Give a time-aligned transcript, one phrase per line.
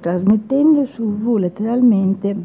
[0.00, 2.36] trasmettendo su V letteralmente